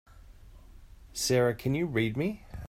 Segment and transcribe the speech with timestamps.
[1.13, 2.43] Sara can you read me?